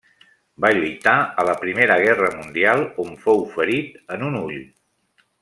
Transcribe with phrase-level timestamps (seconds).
[0.63, 1.13] Va lluitar
[1.43, 4.59] a la Primera Guerra Mundial, on fou ferit en un ull.